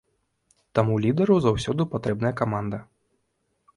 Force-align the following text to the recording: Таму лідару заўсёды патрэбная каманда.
Таму 0.77 0.95
лідару 1.03 1.37
заўсёды 1.47 1.87
патрэбная 1.93 2.33
каманда. 2.43 2.77